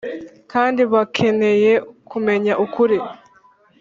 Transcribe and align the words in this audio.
Kandi 0.51 0.81
bakeneye 0.93 1.71
kumenya 2.09 2.53
ukuri 2.65 2.97